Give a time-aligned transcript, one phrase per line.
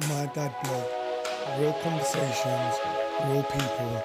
[0.00, 0.84] My Dad Blog.
[1.60, 2.74] Real conversations,
[3.28, 4.04] real people,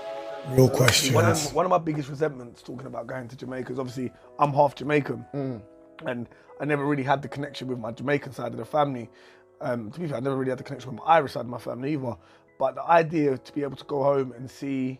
[0.49, 1.15] real questions.
[1.15, 4.53] One of, one of my biggest resentments talking about going to Jamaica is obviously I'm
[4.53, 5.61] half Jamaican, Mm.
[6.05, 6.27] and
[6.61, 9.09] I never really had the connection with my Jamaican side of the family.
[9.61, 11.47] Um, to be fair, I never really had the connection with my Irish side of
[11.47, 12.15] my family either.
[12.59, 14.99] But the idea to be able to go home and see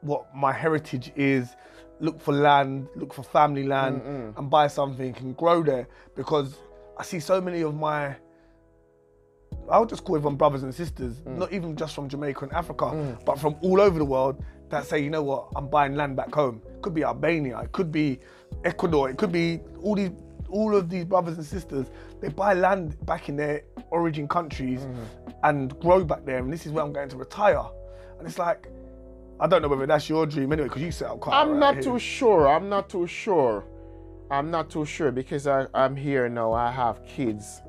[0.00, 1.54] what my heritage is,
[2.00, 4.02] look for land, look for family land,
[4.36, 6.56] and buy something and grow there because
[6.98, 8.16] I see so many of my
[9.70, 11.38] I would just call everyone brothers and sisters, Mm.
[11.38, 14.98] not even just from Jamaica and Africa, but from all over the world that say,
[14.98, 16.60] you know what, I'm buying land back home.
[16.76, 18.18] It could be Albania, it could be
[18.64, 20.10] Ecuador, it could be all these
[20.50, 21.88] all of these brothers and sisters,
[22.22, 25.30] they buy land back in their origin countries Mm-hmm.
[25.44, 26.38] and grow back there.
[26.38, 27.66] And this is where I'm going to retire.
[28.18, 28.68] And it's like,
[29.40, 31.74] I don't know whether that's your dream anyway, because you set up quite I'm not
[31.74, 31.82] here.
[31.82, 32.48] too sure.
[32.48, 33.66] I'm not too sure.
[34.30, 36.54] I'm not too sure because I, I'm here now.
[36.54, 37.60] I have kids.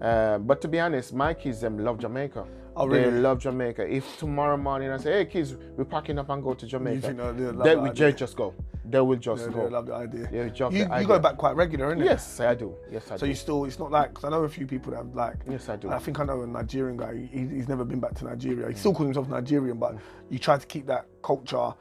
[0.00, 2.46] Uh, but to be honest, my kids them love Jamaica.
[2.76, 3.20] Oh, They really?
[3.20, 3.86] love Jamaica.
[3.86, 7.52] If tomorrow morning I say, "Hey kids, we're packing up and go to Jamaica," they'll
[7.52, 8.54] love they will just go.
[8.90, 9.66] They will just go.
[9.66, 10.28] I love the idea.
[10.32, 12.04] Yeah, just you, the you go back quite regular, innit?
[12.04, 12.74] Yes, I do.
[12.90, 13.18] Yes, I do.
[13.18, 13.28] So do.
[13.28, 15.68] you still, it's not like, because I know a few people that have like, Yes,
[15.68, 15.90] I do.
[15.90, 18.68] I think I know a Nigerian guy, he, he's never been back to Nigeria.
[18.68, 19.96] He still calls himself Nigerian, but
[20.28, 21.72] you try to keep that culture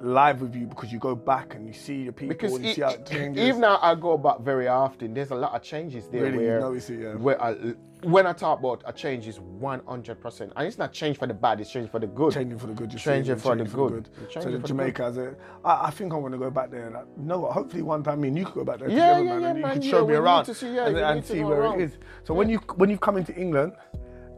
[0.00, 2.70] live with you because you go back and you see the people because and you
[2.70, 3.44] e- see how it changes.
[3.44, 6.22] even now I go back very often, there's a lot of changes there.
[6.22, 7.14] Really, you where, notice it, yeah.
[7.14, 10.52] where I, when I talk about a change is 100%.
[10.56, 12.32] And it's not change for the bad, it's change for the good.
[12.32, 12.88] changing for the good.
[12.90, 14.08] Just Changing saying, for the good.
[14.20, 16.86] So Changing the for the a, I, I think I'm going to go back there.
[17.18, 17.44] You know?
[17.50, 19.48] Hopefully one time me and you could go back there Yeah, together, yeah, man, yeah,
[19.50, 21.80] and you man, could show me around see- and, and see where around.
[21.80, 21.98] it is.
[22.24, 23.74] So when you when you've come into England,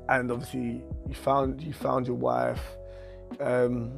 [0.09, 2.61] and obviously you found you found your wife,
[3.39, 3.93] um,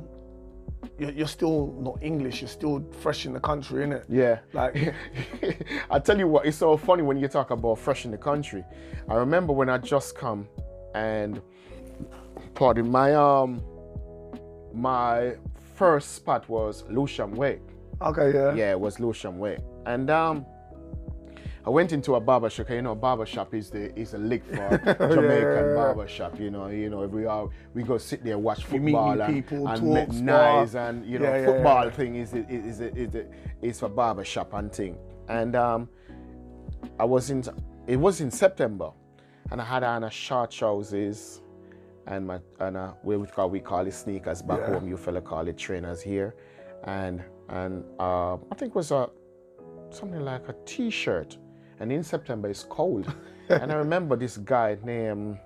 [0.99, 2.41] you're, still not English.
[2.41, 4.05] You're still fresh in the country, innit?
[4.09, 4.39] Yeah.
[4.53, 4.95] Like,
[5.91, 8.65] I tell you what, it's so funny when you talk about fresh in the country.
[9.09, 10.49] I remember when I just come
[10.95, 11.41] and
[12.55, 13.63] pardon my um
[14.73, 15.35] my
[15.75, 17.61] first spot was Lewisham Way.
[18.01, 18.55] okay, yeah.
[18.55, 19.59] Yeah, it was Lewisham Way.
[19.87, 20.47] And um
[21.67, 22.69] I went into a barber shop.
[22.69, 24.55] You know, barber shop is the is a lick for
[24.99, 25.75] Jamaican yeah.
[25.75, 26.39] barber shop.
[26.39, 29.21] You know, you know, we are we go sit there watch You meet new football
[29.23, 30.25] and, people, and talk, make spar.
[30.61, 31.91] nice and you know, Yeah, football yeah.
[31.91, 33.27] thing is is is is, is,
[33.63, 34.99] is for barber shop and thing.
[35.29, 35.89] And um,
[36.99, 37.43] I was in
[37.87, 38.91] it was in September,
[39.51, 41.41] and I had on a short trousers
[42.07, 44.75] and my and uh, we we call we call it sneakers back Yeah.
[44.75, 44.87] home.
[44.87, 46.35] You fella call it trainers here,
[46.85, 49.09] and and uh, I think it was a
[49.91, 51.39] something like a t-shirt.
[51.81, 53.13] And in September it's cold,
[53.49, 55.39] and I remember this guy named.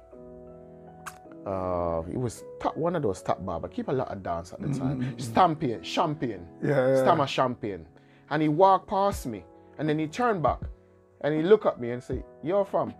[1.46, 3.68] Uh, he was top, one of those top barber.
[3.68, 5.14] Keep a lot of dance at the time.
[5.16, 6.46] Stampion, Champion.
[6.62, 6.96] Yeah, yeah, yeah.
[7.02, 7.86] Stammer Champion.
[8.28, 9.44] And he walked past me,
[9.78, 10.60] and then he turned back,
[11.22, 12.92] and he looked at me and said, "You're from?"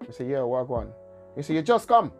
[0.00, 0.90] I said, "Yeah, walk one."
[1.36, 2.12] He said, "You just come."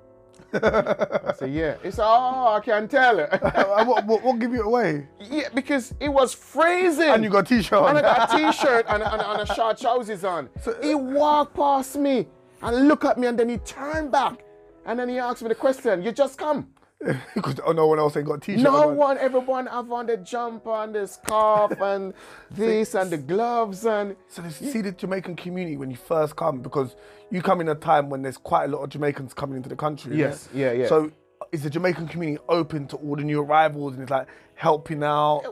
[0.55, 5.07] I said, "Yeah." It's "Oh, I can tell." Uh, what, what, what give you away?
[5.21, 7.09] yeah, because it was freezing.
[7.09, 7.97] And you got a t-shirt on.
[7.97, 10.49] And I got a t-shirt and, and, and a short trousers on.
[10.61, 12.29] So, he walked past me
[12.61, 14.45] and looked at me and then he turned back.
[14.85, 16.69] And then he asked me the question, you just come?
[17.35, 18.97] Because oh, no one else ain't got t-shirt No on.
[18.97, 22.15] one, everyone have on the jumper and the scarf and
[22.51, 26.61] this and the gloves and So this, see the Jamaican community when you first come
[26.61, 26.95] because
[27.31, 29.77] you come in a time when there's quite a lot of Jamaicans coming into the
[29.77, 30.17] country.
[30.17, 30.59] Yes, innit?
[30.59, 30.87] yeah, yeah.
[30.89, 31.11] So
[31.51, 35.43] is the Jamaican community open to all the new arrivals and it's like helping out?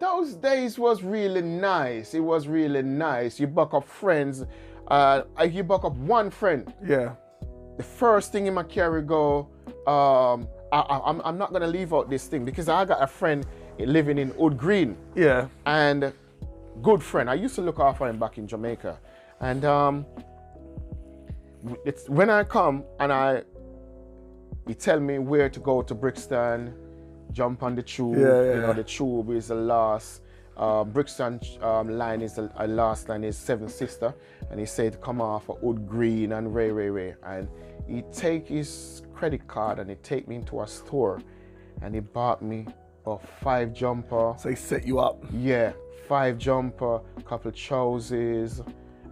[0.00, 2.14] those days was really nice.
[2.14, 3.40] It was really nice.
[3.40, 4.44] You buck up friends.
[4.86, 6.72] Uh, you buck up one friend.
[6.86, 7.14] Yeah.
[7.76, 9.48] the first thing in my carry go,
[9.88, 13.06] um, I, I, I'm, I'm not gonna leave out this thing because I got a
[13.06, 13.46] friend
[13.78, 15.48] living in Wood Green Yeah.
[15.66, 16.12] and
[16.82, 17.30] good friend.
[17.30, 18.98] I used to look after him back in Jamaica,
[19.40, 20.06] and um,
[21.84, 23.42] it's when I come and I,
[24.66, 26.74] he tell me where to go to Brixton,
[27.32, 28.18] jump on the tube.
[28.18, 28.72] Yeah, yeah, you know yeah.
[28.74, 30.22] the tube is the last.
[30.56, 34.12] Uh, Brixton um, line is the uh, last line is Seven Sister,
[34.50, 37.48] and he said come off of Wood Green and Ray Ray Ray, and
[37.86, 41.20] he take his credit card and he take me into a store,
[41.82, 42.66] and he bought me
[43.04, 44.34] a five jumper.
[44.38, 45.24] So they set you up.
[45.32, 45.72] Yeah,
[46.06, 48.62] five jumper, couple trousers,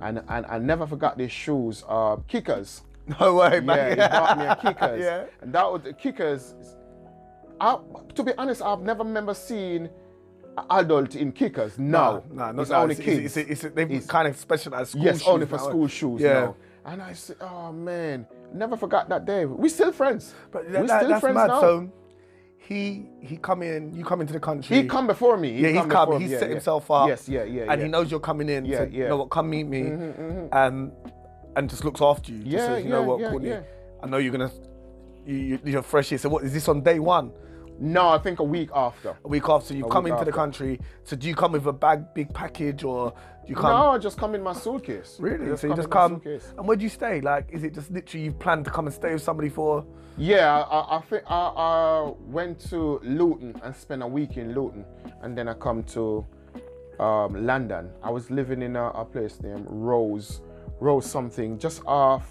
[0.00, 2.82] and and I never forgot these shoes, uh, kickers.
[3.20, 3.90] No way, Yeah, man.
[3.90, 5.00] he bought me a kickers.
[5.00, 5.24] Yeah.
[5.40, 6.54] And that was the kickers.
[7.60, 7.78] I,
[8.16, 9.88] to be honest, I've never remember seen
[10.70, 11.78] adult in kickers.
[11.78, 13.36] No, no, no, it's no, only it's, kids.
[13.36, 15.68] It's, it's, it's, they've kind of specialized school yes, shoes only for now.
[15.68, 16.32] school shoes Yeah.
[16.32, 16.56] now.
[16.86, 19.44] And I said, oh man, never forgot that day.
[19.44, 20.34] We still friends.
[20.52, 21.48] But that, still that's friends mad.
[21.48, 21.60] now.
[21.60, 21.92] So
[22.58, 24.82] he he come in, you come into the country.
[24.82, 25.52] he come before me.
[25.52, 26.20] He yeah, he's come come.
[26.20, 26.30] He's.
[26.30, 26.54] Yeah, set yeah.
[26.54, 27.08] himself up.
[27.08, 28.64] Yes, yeah, yeah, And he knows you're coming in.
[28.64, 28.88] Yeah, so, yeah.
[28.88, 29.30] Mm-hmm, You know what?
[29.30, 29.82] Come meet me.
[30.52, 30.92] Um,
[31.56, 32.42] and just looks after you.
[32.44, 33.60] Yeah, says, you know yeah, what, yeah, Courtney, yeah.
[34.02, 34.52] I know you're gonna,
[35.24, 36.18] you, you- you're fresh here.
[36.18, 37.32] So what is this on day one?
[37.78, 39.16] No, I think a week after.
[39.24, 40.80] A week after you A come into the country.
[41.04, 43.12] So do you come with a bag, big package, or
[43.46, 43.70] do you come?
[43.70, 45.16] No, I just come in my suitcase.
[45.20, 45.46] Really?
[45.46, 46.20] Just so you just come.
[46.58, 47.20] And where do you stay?
[47.20, 49.86] Like, is it just literally you've planned to come and stay with somebody for?
[50.18, 54.84] Yeah, I, I think I, I went to Luton and spent a week in Luton,
[55.22, 56.26] and then I come to
[56.98, 57.90] um, London.
[58.02, 60.40] I was living in a, a place named Rose,
[60.80, 62.26] Rose something, just off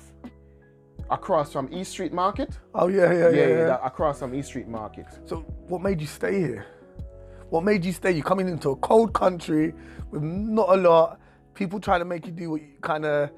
[1.09, 2.57] across from East Street Market.
[2.73, 3.29] Oh yeah, yeah, yeah.
[3.29, 3.65] yeah, yeah.
[3.67, 5.05] that- across from East Street Market.
[5.25, 6.65] So what made you stay here?
[7.55, 8.11] What made you stay?
[8.11, 9.73] You're coming into a cold country
[10.11, 11.21] with not a lot.
[11.53, 13.29] People trying to make you do what you kind of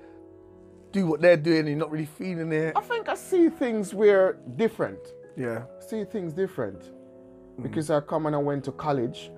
[0.92, 1.60] do what they're doing.
[1.60, 2.76] And you're not really feeling it.
[2.76, 4.98] I think I see things where different.
[5.38, 5.66] Yeah.
[5.88, 6.82] See things different.
[6.82, 7.62] Mm.
[7.62, 9.30] Because I come and I went to college.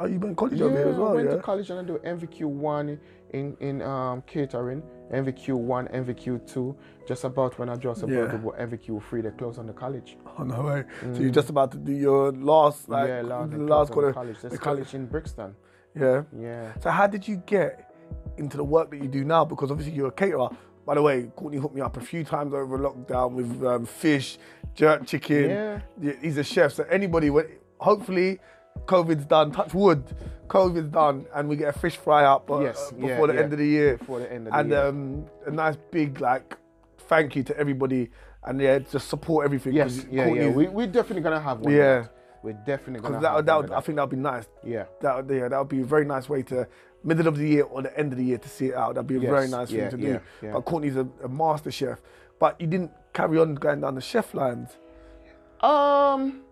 [0.00, 1.36] Oh, you been college Yeah, over here as I went yeah.
[1.36, 2.98] to college and I do NVQ one
[3.34, 4.82] in in um, catering,
[5.12, 6.76] NVQ one, NVQ two.
[7.06, 8.30] Just about when I just about Yeah.
[8.32, 10.16] to go NVQ three, they close on the college.
[10.38, 10.84] Oh no way.
[11.14, 14.08] So you're just about to do your last, like, yeah, last, last quarter.
[14.08, 14.36] the college.
[14.40, 15.54] There's the college in Brixton.
[15.94, 16.22] Yeah.
[16.38, 16.72] Yeah.
[16.80, 17.92] So how did you get
[18.38, 19.44] into the work that you do now?
[19.44, 20.48] Because obviously you're a caterer.
[20.86, 24.38] By the way, Courtney hooked me up a few times over lockdown with um, fish,
[24.74, 25.50] jerk chicken.
[26.00, 26.12] Yeah.
[26.20, 26.72] He's a chef.
[26.72, 27.30] So anybody,
[27.78, 28.40] hopefully,
[28.86, 29.52] COVID's done.
[29.52, 30.04] Touch wood.
[30.48, 33.34] COVID's done, and we get a fish fry up uh, Yes, uh, yeah, before the
[33.34, 33.40] yeah.
[33.40, 33.96] end of the year.
[33.96, 34.86] Before the end of the and year.
[34.86, 36.56] um, a nice big like
[37.08, 38.10] thank you to everybody,
[38.44, 39.72] and yeah, just support everything.
[39.72, 40.04] Yes.
[40.10, 40.26] Yeah.
[40.26, 40.48] Yeah.
[40.48, 41.72] We we definitely gonna have one.
[41.72, 42.06] Yeah.
[42.42, 44.46] We're definitely gonna Because that, have that one I think that would be nice.
[44.64, 44.86] Yeah.
[45.00, 46.66] That would, yeah, that would be a very nice way to
[47.04, 48.94] middle of the year or the end of the year to see it out.
[48.96, 50.52] That'd be a very nice yeah, thing to do.
[50.52, 52.00] But Courtney's a, a master chef.
[52.40, 54.70] But you didn't carry on going down the chef lines.
[55.60, 56.42] Um,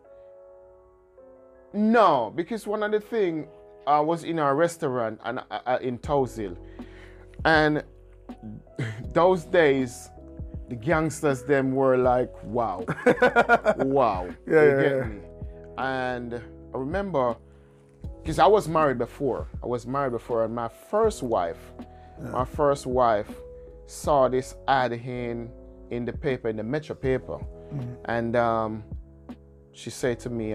[1.73, 3.49] no, because one of the thing
[3.87, 6.57] I was in a restaurant and uh, uh, in Towsil,
[7.45, 7.83] and
[9.13, 10.11] those days
[10.69, 12.85] the gangsters them were like, wow,
[13.79, 15.05] wow, Yeah, you yeah, get yeah.
[15.05, 15.21] me.
[15.79, 17.37] And I remember
[18.23, 19.49] because I was married before.
[19.63, 21.59] I was married before, and my first wife,
[22.21, 23.29] my first wife,
[23.87, 25.51] saw this ad in
[25.91, 27.41] in the paper, in the Metro paper,
[28.05, 28.85] and um,
[29.73, 30.51] she said to me,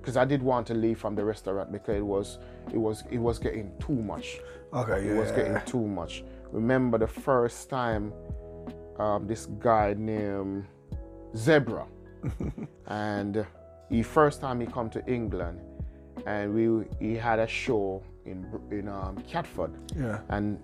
[0.00, 2.38] because I did want to leave from the restaurant because it was
[2.72, 4.40] it was it was getting too much.
[4.74, 6.24] Okay, It was getting too much.
[6.52, 8.12] Remember the first time
[8.98, 10.64] um, this guy named
[11.36, 11.86] Zebra,
[12.86, 13.46] and
[13.88, 15.60] he first time he come to England,
[16.26, 20.18] and we he had a show in in um, Catford, Yeah.
[20.28, 20.58] and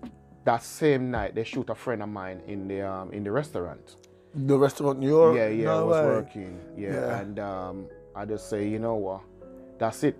[0.45, 3.97] that same night they shoot a friend of mine in the um, in the restaurant.
[4.35, 5.37] The restaurant in Europe?
[5.37, 6.07] Yeah, yeah, I was way.
[6.07, 6.61] working.
[6.77, 7.19] Yeah, Yeah.
[7.21, 7.87] and um,
[8.17, 9.21] I just say, you know what,
[9.79, 10.17] that's it.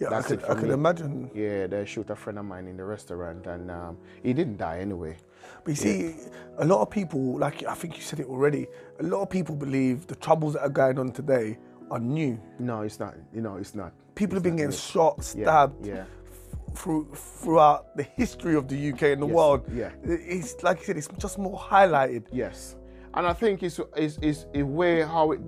[0.00, 0.74] Yeah, That's I could, it I could me.
[0.74, 1.30] imagine.
[1.34, 4.80] Yeah, they shoot a friend of mine in the restaurant, and um, he didn't die
[4.80, 5.16] anyway.
[5.62, 6.14] But you see,
[6.58, 8.66] a lot of people, like I think you said it already,
[8.98, 11.58] a lot of people believe the troubles that are going on today
[11.92, 12.38] are new.
[12.58, 13.14] No, it's not.
[13.32, 13.92] You know, it's not.
[14.16, 14.76] People have been getting new.
[14.76, 16.04] shot, stabbed yeah.
[16.30, 19.62] f- through throughout the history of the UK and the Yes, world.
[19.72, 19.90] yeah.
[20.02, 22.24] It's like you said, it's just more highlighted.
[22.32, 22.74] Yes,
[23.14, 25.40] and I think it's it's, it's a way how it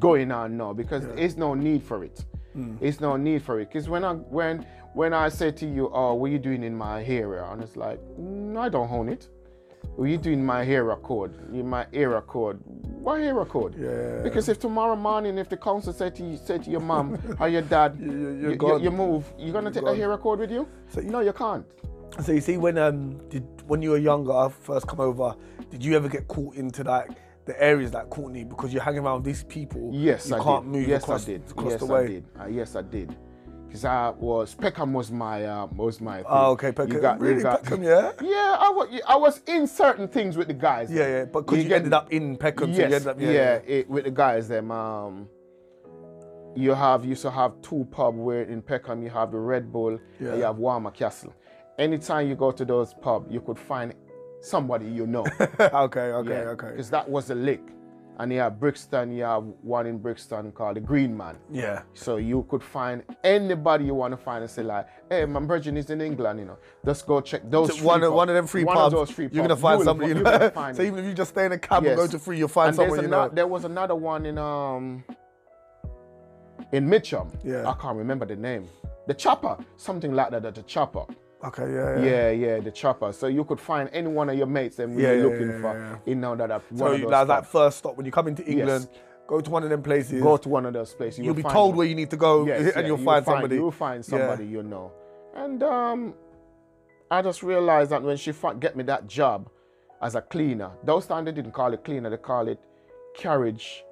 [0.00, 2.24] going on now because there's no need for it.
[2.54, 2.76] Hmm.
[2.80, 6.14] It's no need for it because when I when when I say to you, "Oh,
[6.14, 9.28] what are you doing in my area?" and it's like, mm, "I don't own it."
[9.96, 11.34] What are you doing my area code?
[11.54, 12.60] In my area code.
[13.00, 13.74] What area code?
[13.78, 14.20] Yeah.
[14.22, 17.48] Because if tomorrow morning, if the council said to you, said to your mom or
[17.48, 19.96] your dad, You- you- you, you're you, move, you're gonna take gone.
[19.96, 20.68] the area code with you?
[20.88, 21.64] So you- no, you can't.
[22.18, 25.34] So you see, when um, did when you were younger, I first come over,
[25.70, 27.08] did you ever get caught into like
[27.46, 29.90] the areas like Courtney because you're hanging around these people?
[29.92, 30.78] Yes, you I can't did.
[30.80, 31.50] move yes, across, I did.
[31.50, 32.00] across yes, the way.
[32.02, 32.24] I did.
[32.40, 33.16] Uh, yes, I did.
[33.66, 36.16] Because I was Peckham was my uh, was my.
[36.16, 36.26] Thing.
[36.28, 36.96] Oh, okay, Peckham.
[36.96, 38.12] You got, you really, got- Peckham, yeah.
[38.20, 39.00] Yeah, I was.
[39.08, 40.90] I was in certain things with the guys.
[40.90, 43.26] Yeah, yeah, but because you, get- ended up in Peckham, so you ended up, yeah,
[43.28, 43.74] yeah, yeah.
[43.74, 44.48] It, with the guys.
[44.48, 44.72] Them.
[44.72, 45.28] Um,
[46.56, 50.00] you have used to have two pub where in Peckham you have the Red Bull
[50.18, 50.30] Yeah.
[50.30, 51.32] and you have Warmer Castle.
[51.78, 53.94] Anytime you go to those pub, you could find
[54.40, 55.26] somebody you know.
[55.60, 56.70] okay, okay, okay.
[56.70, 57.62] Because that was the lick.
[58.18, 61.36] And you have Brixton, you have one in Brixton called the Green Man.
[61.50, 61.82] Yeah.
[61.94, 65.78] So you could find anybody you want to find and say like, hey, my virgin
[65.78, 66.58] is in England, you know.
[66.84, 67.78] Just go check those.
[67.78, 68.16] So one, of, pubs.
[68.16, 70.10] one of them free pubs, of free you're gonna find will somebody.
[70.10, 70.50] You know?
[70.50, 72.48] find so even if you just stay in a cab and go to free, you'll
[72.48, 73.30] find and someone you know.
[73.30, 75.02] There was another one in um
[76.72, 77.30] in Mitcham.
[77.42, 77.66] Yeah.
[77.66, 78.68] I can't remember the name.
[79.06, 80.54] The chopper, something like that.
[80.54, 81.06] The chopper.
[81.42, 82.04] Okay, yeah, yeah.
[82.04, 83.12] Yeah, yeah, the chopper.
[83.12, 85.60] So you could find any one of your mates and Yeah, you're yeah, looking yeah,
[85.60, 86.12] for yeah.
[86.12, 88.28] in now that one So of you- those that, that first stop when you come
[88.28, 88.88] into England,
[89.26, 90.22] go to one of them places.
[90.22, 91.18] Go to one of those places.
[91.20, 91.78] You you'll be told them.
[91.78, 93.54] where you need to go, Yes, and yeah, you'll you find somebody.
[93.56, 94.10] You'll find Yeah.
[94.18, 94.92] somebody you know.
[95.34, 96.14] And um,
[97.10, 99.48] I just realized that when she fa- get me that job,
[100.02, 100.70] as a cleaner.
[100.82, 102.58] Those times they didn't call it cleaner, they call it
[103.14, 103.84] carriage,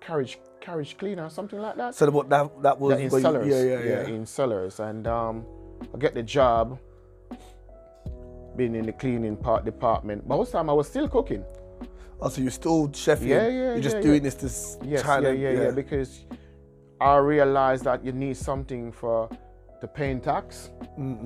[0.00, 1.94] carriage, carriage cleaner, something like that.
[1.96, 3.46] So what that that was Yeah, in where you- cellars.
[3.48, 4.14] yeah, yeah, yeah.
[4.14, 4.78] in cellars.
[4.80, 5.44] And um,
[5.94, 6.78] I get the job
[8.56, 10.26] being in the cleaning part department.
[10.26, 11.44] But Most time I was still cooking.
[12.20, 13.26] Oh, so you're still chefing.
[13.26, 14.30] Yeah, yeah, You're just yeah, doing yeah.
[14.30, 16.24] this this Yes, China, yeah, yeah, yeah, Because
[17.00, 19.28] I realized that you need something for
[19.80, 20.70] the paying tax.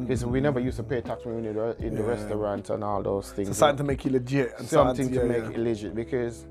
[0.00, 2.08] Because we never used to pay tax when we were in the Yeah.
[2.08, 3.48] restaurant and all those things.
[3.48, 5.50] So something to make you legit and something to yeah, make yeah.
[5.50, 5.94] it legit.
[5.94, 6.46] Because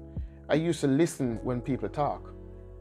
[0.47, 2.34] I used to listen when people talk.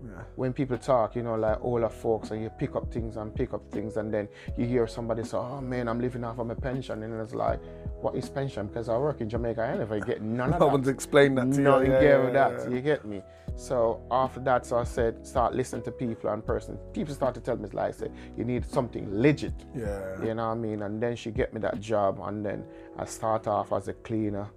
[0.05, 0.23] Yeah.
[0.37, 3.55] When people talk, you know, like older folks, and you pick up things and pick
[3.55, 6.55] up things, and then you hear somebody say, "Oh man, I'm living off of my
[6.55, 7.61] pension," and it's like,
[8.03, 10.59] "What is pension?" Because I work in Jamaica, I ain't never get none of No
[10.59, 10.61] that.
[10.61, 11.87] No one's explained that to No, you.
[11.87, 12.71] you Yeah, yeah, that.
[12.71, 13.23] You get me.
[13.57, 16.77] So after that, so I said, start listening to people and person.
[16.93, 19.55] People start to tell me, like I said, you need something legit.
[19.75, 20.21] Yeah.
[20.23, 20.83] You know what I mean?
[20.83, 22.65] And then she get me that job, and then
[22.99, 24.49] I start off as a cleaner,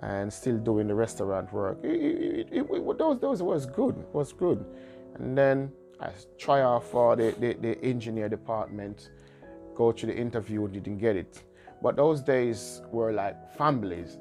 [0.00, 1.78] and still doing the restaurant work.
[1.82, 3.96] It, it, it, it, those, those was good.
[4.12, 4.64] Was good.
[5.16, 9.10] And then I try out for the, the, the engineer department,
[9.74, 11.42] go to the interview, didn't get it.
[11.82, 14.18] But those days were like families.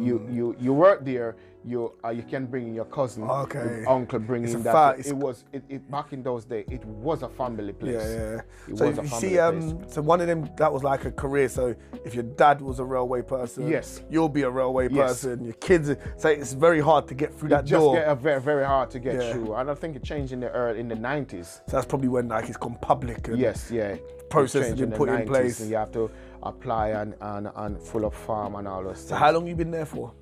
[0.00, 0.34] You Mm-hmm.
[0.36, 1.36] you you work there.
[1.66, 3.58] You uh, you can bring in your cousin, Okay.
[3.80, 4.98] your uncle, bring in that.
[5.06, 6.66] it was it, it back in those days.
[6.70, 7.94] It was a family place.
[7.94, 8.40] Yeah, yeah.
[8.68, 9.40] It so was you family see, place.
[9.40, 11.48] um, so one of them that was like a career.
[11.48, 14.02] So if your dad was a railway person, Yes.
[14.10, 15.22] you'll be a railway Yes.
[15.24, 15.44] person.
[15.44, 17.94] Your kids, so it's very hard to get through that just door.
[17.94, 19.32] get a very very hard to get Yeah.
[19.32, 19.54] through.
[19.54, 21.62] And I think it changed in the early, in the nineties.
[21.66, 23.28] so that's probably when like it's gone public.
[23.28, 23.96] And Yes, yeah.
[24.28, 25.60] Process has been put in place.
[25.60, 26.10] And you have to
[26.42, 29.20] apply and and, and full up farm and all those So things.
[29.20, 30.12] how long you been there for?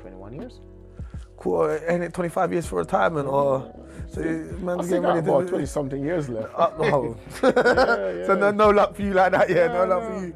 [0.00, 0.60] Twenty one years.
[1.36, 1.70] Cool.
[1.88, 3.74] Ain't it 25 years for retirement or?
[4.08, 5.48] So you- I man's still getting ready about to.
[5.48, 6.52] twenty something years left.
[6.54, 7.16] Uh, oh.
[7.42, 8.26] yeah.
[8.26, 9.68] so no, no luck for you like that, yeah.
[9.68, 10.34] no Yeah, luck for no, you.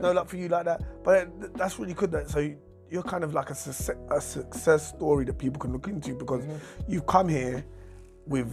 [0.00, 0.82] No luck for you like that.
[1.04, 2.10] But uh, that's really good.
[2.12, 2.58] That so you-
[2.88, 6.42] you're kind of like a success, a success story that people can look into because
[6.44, 6.92] Mm-hmm.
[6.92, 7.64] you've come here
[8.26, 8.48] with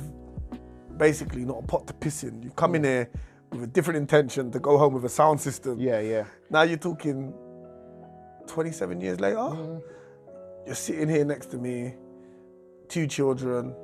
[0.97, 2.41] basically not a pot to piss in.
[2.41, 3.09] You've come in here
[3.51, 5.79] with a different intention to go home with a sound system.
[5.79, 6.25] Yeah, yeah.
[6.49, 7.33] Now you're talking
[8.47, 9.37] 27 years later.
[9.37, 9.77] Mm-hmm.
[10.65, 11.95] You're sitting here next to me,
[12.87, 13.75] two children,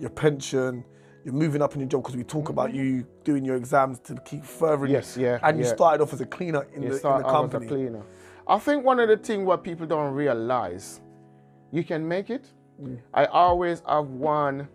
[0.00, 0.84] your pension.
[1.24, 4.14] You're moving up in your job because we talk about you doing your exams to
[4.26, 4.92] keep furthering.
[4.92, 7.28] Yes, yeah, And you started off as a cleaner in, You the, in start the
[7.28, 7.66] out as a company.
[7.66, 8.02] cleaner.
[8.46, 11.00] I think one of the things what people don't realize,
[11.70, 12.50] you can make it.
[12.82, 12.98] Mm.
[13.14, 14.68] I always have one.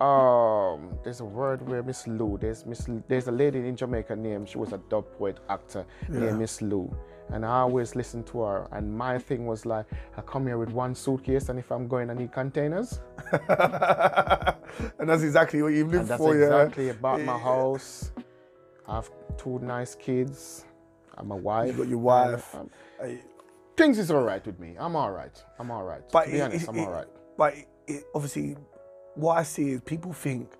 [0.00, 2.38] Um, there's a word where Miss Lou.
[2.40, 2.88] There's Miss.
[3.08, 4.48] There's a lady in Jamaica named.
[4.48, 6.20] She was a dub poet actor Yeah.
[6.20, 6.96] named Miss Lou,
[7.30, 8.68] and I always listen to her.
[8.72, 12.10] And my thing was like, I come here with one suitcase, and if I'm going,
[12.10, 13.00] I need containers.
[13.32, 16.92] and that's exactly what you've lived And that's exactly yeah.
[16.92, 18.12] about my house.
[18.86, 20.64] I have two nice kids.
[21.16, 21.72] I'm a wife.
[21.72, 22.54] You got your wife.
[22.54, 22.70] um,
[23.76, 24.76] things is all right with me.
[24.78, 25.42] I'm all right.
[25.58, 26.02] I'm all right.
[26.12, 27.06] But to be it- honest, it- I'm it- all right.
[27.36, 27.54] But
[28.14, 28.56] obviously,
[29.14, 30.50] what I see is people think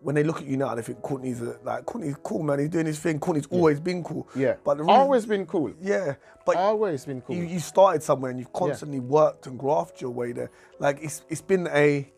[0.00, 2.58] when they look at you now, they think Courtney's a, like Courtney's cool, man.
[2.60, 3.18] He's doing his thing.
[3.18, 4.28] Courtney's always been cool.
[4.36, 4.54] Yeah.
[4.64, 5.72] But the reason, always been cool.
[5.80, 6.14] yeah.
[6.44, 7.34] But Always been cool.
[7.34, 10.50] you, you started somewhere and you've constantly worked and grafted your way there.
[10.78, 12.08] Like it's it's been a.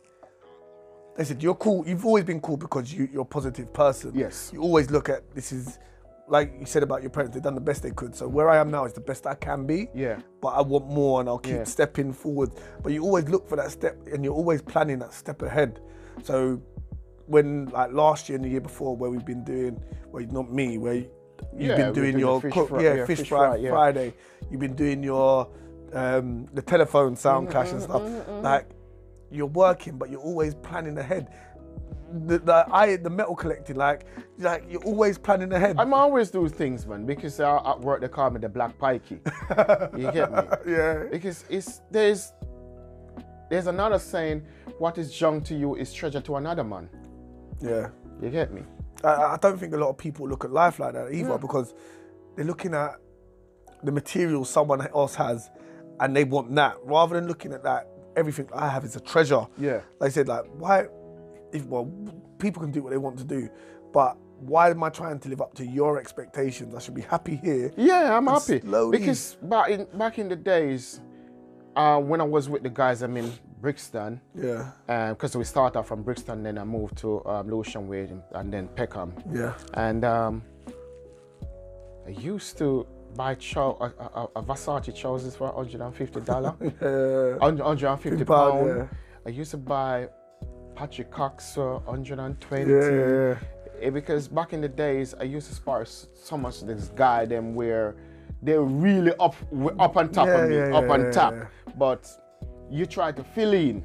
[1.17, 1.87] They said you're cool.
[1.87, 4.13] You've always been cool because you, you're a positive person.
[4.15, 4.51] Yes.
[4.53, 5.79] You always look at this is,
[6.29, 7.35] like you said about your parents.
[7.35, 8.15] They've done the best they could.
[8.15, 9.89] So where I am now is the best I can be.
[9.95, 10.19] Yeah.
[10.43, 11.65] But I want more, and I'll keep Yeah.
[11.65, 12.51] stepping forward.
[12.83, 15.81] But you always look for that step, and you're always planning that step ahead.
[16.23, 16.61] So
[17.29, 19.81] when like last year and the year before, where we've been doing,
[20.11, 21.09] well, not me, where you've
[21.57, 23.69] Yeah, been doing doing your fish cook- fry- yeah, yeah, fish, fish fry, fry.
[23.69, 24.15] Friday.
[24.51, 25.49] You've been doing your
[25.93, 28.03] um, the telephone sound mm-hmm, clash and mm-hmm, stuff.
[28.03, 28.43] Mm-hmm.
[28.43, 28.69] Like
[29.31, 31.29] you're working, but you're always planning ahead.
[32.27, 34.07] The, the I the metal collecting, like
[34.39, 35.77] like you're always planning ahead.
[35.79, 39.21] I'm always doing things, man, because I, at work they call me the black pikey.
[39.99, 40.43] you get me?
[40.73, 41.05] yeah.
[41.11, 42.33] Because it's there's
[43.51, 44.43] there's another saying,
[44.79, 46.89] what is junk to you is treasure to another man.
[47.61, 47.89] Yeah.
[48.21, 48.63] You get me?
[49.05, 51.41] I, I don't think a lot of people look at life like that either mm.
[51.41, 51.75] because
[52.37, 52.97] they're looking at
[53.83, 55.51] the material someone else has
[56.01, 59.47] and they want that rather than looking at that everything I have is a treasure.
[59.57, 59.81] Yeah.
[60.01, 60.87] Like I said, like why
[61.53, 61.91] if well
[62.39, 63.49] people can do what they want to do,
[63.93, 66.75] but why am I trying to live up to your expectations?
[66.75, 67.73] I should be happy here.
[67.77, 71.01] Yeah, I'm happy slowly- because back in back in the days,
[71.79, 74.21] uh, when I was with the guys, I'm in Brixton.
[74.35, 74.71] Yeah.
[75.11, 79.15] because we started from Brixton, then I moved to um, Lewisham Way and then Peckham.
[79.33, 79.55] Yeah.
[79.75, 80.43] And um,
[82.07, 83.87] I used to buy chow- a,
[84.21, 86.73] a, a Versace trousers for $150.
[86.83, 87.39] Yeah.
[87.39, 88.67] 150 pound, pound.
[88.69, 88.87] yeah.
[89.27, 90.09] I used to buy
[90.75, 92.71] Patrick Cox for 120.
[92.71, 93.39] Yeah, yeah, yeah.
[93.81, 97.55] Eh, because back in the days, I used to spar so much this guy them
[97.55, 97.95] where
[98.43, 99.35] they're really up
[99.79, 101.35] up on top Yeah, of me, yeah, up yeah, on top.
[101.77, 102.09] But
[102.71, 103.85] you try to fill in.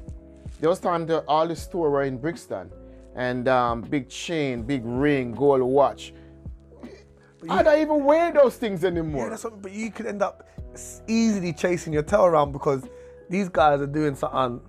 [0.60, 2.70] There was time the all the store were in Brixton,
[3.16, 6.14] and um, big chain, big ring, gold watch.
[7.50, 9.24] I don't even wear those things anymore.
[9.24, 10.48] Yeah, that's what, but you could end up
[11.06, 12.84] easily chasing your tail around because
[13.28, 14.60] these guys are doing something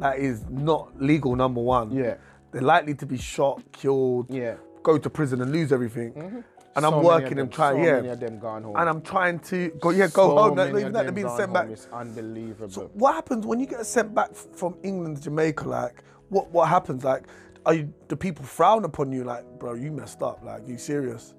[0.00, 1.36] that is not legal.
[1.36, 2.16] Number one, Yeah.
[2.50, 4.54] they're likely to be shot, killed, Yeah.
[4.82, 6.42] go to prison and lose everything.
[6.78, 7.96] And So I'm working and trying, so yeah.
[7.96, 8.76] many of them gone home.
[8.76, 10.54] And I'm trying to go, yeah, go So home.
[10.54, 11.68] Not even that they're being sent back.
[11.68, 12.70] It's unbelievable.
[12.70, 15.68] So what happens when you get sent back from England to Jamaica?
[15.68, 17.04] Like, what what happens?
[17.04, 17.24] Like,
[17.66, 19.24] are you do people frown upon you?
[19.24, 20.44] Like, bro, you messed up.
[20.44, 21.34] Like, you serious?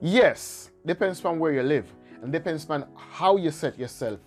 [0.00, 1.86] Yes, depends on where you live,
[2.22, 4.18] and depends on how you set yourself.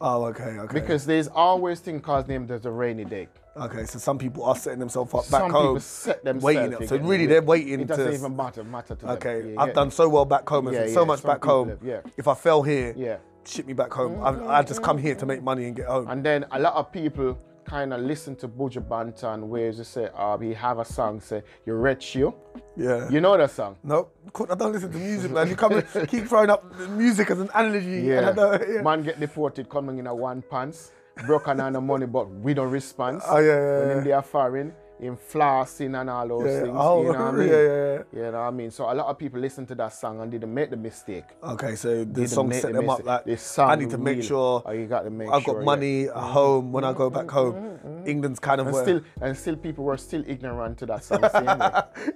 [0.00, 0.80] Oh, okay, okay.
[0.80, 3.28] Because there's always thing called named as a rainy day.
[3.56, 6.44] Okay, so some people are setting themselves up back Some home, people set themselves.
[6.44, 6.76] waiting.
[6.80, 8.14] you So really, they're waiting It doesn't to.
[8.14, 9.10] even matter, matter to them.
[9.16, 11.44] Okay, You I've get done so well back home and Yeah, so much some back
[11.44, 11.78] home.
[11.82, 12.00] yeah.
[12.16, 13.16] If I fell here, Yeah.
[13.44, 14.22] ship me back home.
[14.22, 16.08] I, I just come here to make money and get home.
[16.08, 20.08] And then a lot of people kind of listen to Buju Banton, where you say,
[20.16, 22.32] uh, he have a song say, you're rich you."
[22.76, 23.08] yeah.
[23.10, 23.76] You know that song?
[23.82, 24.14] Nope.
[24.48, 25.48] I don't listen to music, man.
[25.48, 28.02] You come and keep throwing up music as an analogy.
[28.02, 28.58] Yeah.
[28.68, 28.82] yeah.
[28.82, 30.92] Man get deported coming in a one pants,
[31.24, 33.22] broken on the money, but we don't respond.
[33.26, 33.98] Oh, yeah, yeah, When yeah.
[33.98, 36.74] in they are foreign, in flossing and all those Yeah, things.
[36.78, 37.48] oh, you know what I yeah, mean?
[37.48, 38.02] yeah, yeah.
[38.12, 38.70] You know what I mean?
[38.70, 41.24] So a lot of people listen to that song and didn't make the mistake.
[41.42, 43.06] Okay, so the song set the them up mistake.
[43.06, 45.54] like This song I need to make sure Oh, you got to make I've sure,
[45.54, 45.64] got yeah.
[45.66, 46.32] money at mm-hmm.
[46.32, 47.36] home when I go back mm-hmm.
[47.36, 47.54] home.
[47.84, 48.08] Mm-hmm.
[48.08, 51.20] England's kind of And where still, and still, people were still ignorant to that song.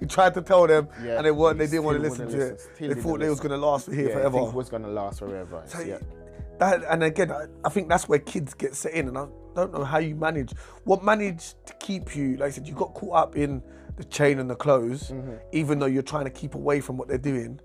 [0.01, 1.59] you tried to tell them Yeah, and they weren't.
[1.59, 2.51] They they didn't want to listen to it.
[2.53, 4.37] listen, They thought they was gonna last here yeah, I forever.
[4.39, 5.61] think it was gonna last forever.
[5.67, 5.97] So yeah.
[6.61, 9.25] That, and again, I, I think that's where kids get set in, and I
[9.55, 10.53] don't know how you manage.
[10.85, 12.37] What managed to keep you?
[12.37, 13.61] Like I said, you got caught up in
[13.97, 15.35] the chain and the clothes, Mm-hmm.
[15.51, 17.59] even though you're trying to keep away from what they're doing.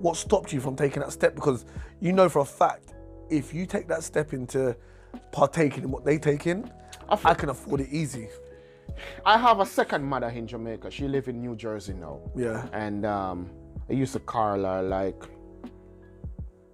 [0.00, 1.34] What stopped you from taking that step?
[1.34, 1.64] Because
[2.00, 2.94] you know for a fact,
[3.30, 4.76] if you take that step into
[5.32, 6.70] partaking in what they take in,
[7.08, 8.28] I I, can afford it easy.
[9.24, 10.90] I have a second mother in Jamaica.
[10.90, 12.20] She live in New Jersey now.
[12.36, 12.66] Yeah.
[12.72, 13.50] And um,
[13.88, 15.22] I used to call her like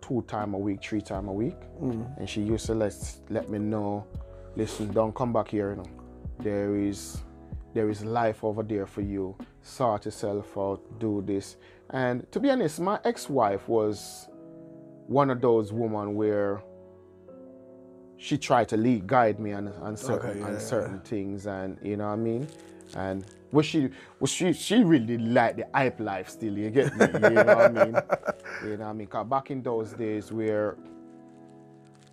[0.06, 2.18] two time a week, three time a week, mm.
[2.18, 2.94] and she used to let
[3.30, 4.06] let me know,
[4.56, 5.70] listen, don't come back here.
[5.70, 5.90] You know,
[6.38, 7.18] there is
[7.72, 9.36] there is life over there for you.
[9.62, 10.80] Sort yourself out.
[10.98, 11.56] Do this.
[11.90, 14.28] And to be honest, my ex-wife was
[15.06, 16.62] one of those women where
[18.16, 20.58] she tried to lead guide me on, on certain Okay, yeah, on yeah.
[20.58, 22.48] certain things and you know what I mean
[22.96, 23.88] and was she
[24.20, 27.64] was she she really like the hype life still you get me you know what
[27.70, 27.94] I mean
[28.62, 30.76] you know what I mean 'Cause back in those days where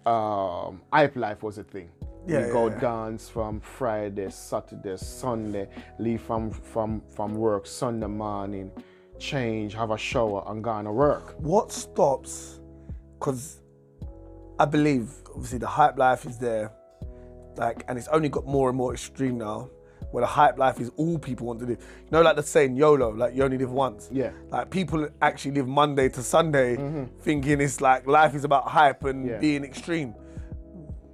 [0.06, 1.90] um hype life was a thing
[2.28, 2.80] Yeah, we yeah, go yeah.
[2.80, 5.68] dance from Friday Saturday Sunday
[6.00, 8.72] leave from from from work Sunday morning
[9.20, 12.60] change have a shower and go on to work What stops?
[13.20, 13.62] Because
[14.60, 16.72] I believe obviously the hype life is there,
[17.56, 19.70] like, and it's only got more and more extreme now.
[20.12, 21.72] Where the hype life is all people want to do.
[21.72, 21.78] You
[22.12, 24.10] know, like the saying YOLO, like you only live once.
[24.12, 24.32] Yeah.
[24.50, 27.06] Like people actually live Monday to Sunday, mm-hmm.
[27.22, 29.38] thinking it's like life is about hype and Yeah.
[29.40, 30.14] being extreme.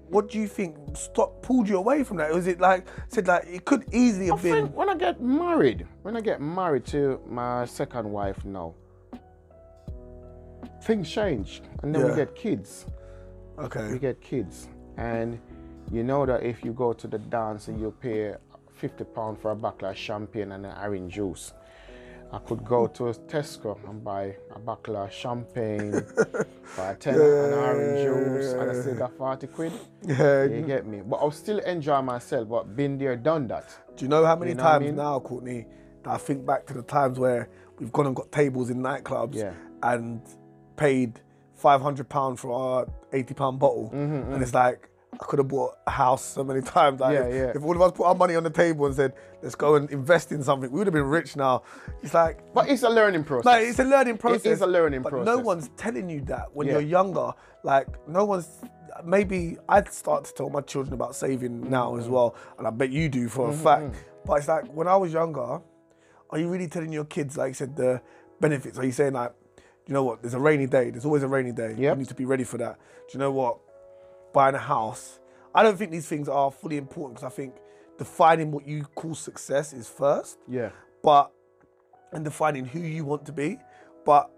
[0.10, 2.34] What do you think stop pulled you away from that?
[2.34, 4.54] Was it like said like it could easily I have been?
[4.66, 8.74] think when I get married, when I get married to my second wife now,
[10.84, 12.10] things change, and then Yeah.
[12.12, 12.86] we get kids.
[13.60, 13.92] Okay.
[13.92, 15.40] We get kids, and
[15.92, 18.36] you know that if you go to the dance and you pay
[18.78, 21.54] fifty pound for a bottle of champagne and an orange juice,
[22.32, 25.92] I could go to Tesco and buy a bottle of champagne
[26.64, 29.74] for a tenner and orange juice, and I still got forty quid.
[30.04, 30.44] Yeah.
[30.44, 31.02] You get me?
[31.06, 32.50] But I'll still enjoy myself.
[32.50, 33.68] But been there, done that.
[33.96, 34.96] Do you know how many You know what I times mean?
[34.96, 35.66] now, Courtney,
[36.04, 39.36] that I think back to the times where we've gone and got tables in nightclubs
[39.36, 39.54] Yeah.
[39.84, 40.22] and
[40.76, 41.20] paid
[41.56, 44.42] five hundred pounds for our eighty pound bottle, mm-hmm, and mm-hmm.
[44.44, 47.00] it's like I could have bought a house so many times.
[47.00, 47.60] Like, Mm-hmm, Yeah, if, yeah.
[47.60, 49.90] if all of us put our money on the table and said, "Let's go and
[49.90, 51.64] invest in something," we would have been rich now.
[52.04, 52.40] It's like.
[52.54, 53.46] But it's a learning process.
[53.46, 54.46] Like it's a learning process.
[54.46, 56.74] is a learning but no one's telling you that when Yeah.
[56.74, 57.32] you're younger.
[57.64, 58.48] Like no one's.
[59.06, 62.00] Maybe I'd start to tell my children about saving now Mm-hmm.
[62.02, 63.96] as well, and I bet you do for a fact.
[64.26, 65.62] But it's like when I was younger,
[66.30, 68.02] are you really telling your kids, like you said, the
[68.40, 68.78] benefits?
[68.78, 69.34] Are you saying like,
[69.88, 70.22] you know what?
[70.22, 70.90] There's a rainy day.
[70.90, 71.76] There's always a rainy day.
[71.78, 72.78] You need to be ready for that.
[73.08, 73.58] Do you know what?
[74.34, 75.20] Buying a house.
[75.56, 77.56] I don't think these things are fully important because I think
[77.98, 80.70] defining what you call success is first yeah.
[81.04, 81.32] but
[82.14, 83.58] and defining who you want to be
[84.06, 84.30] but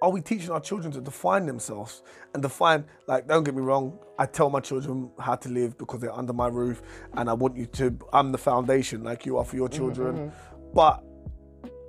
[0.00, 2.02] are we teaching our children to define themselves
[2.34, 6.00] and define like don't get me wrong i tell my children how to live because
[6.00, 6.82] they're under my roof
[7.14, 10.74] and i want you to i'm the foundation like you are for your children mm-hmm.
[10.74, 11.02] but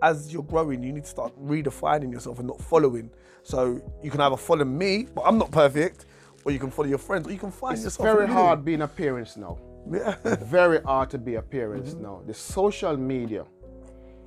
[0.02, 3.10] as you're growing, you need to start redefining yourself and not following.
[3.44, 6.06] So you can either follow me, but I'm not perfect,
[6.50, 8.08] or you can follow your friends, or you can find It's yourself.
[8.10, 9.58] in very hard being a parent now.
[9.92, 10.16] Yeah.
[10.60, 12.02] very hard to be a parent Mm-hmm.
[12.04, 12.22] now.
[12.28, 13.46] The social media,